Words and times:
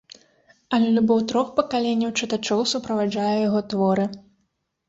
Але 0.77 0.87
любоў 0.95 1.19
трох 1.33 1.51
пакаленняў 1.59 2.13
чытачоў 2.19 2.65
суправаджае 2.73 3.37
яго 3.47 3.59
творы. 3.75 4.09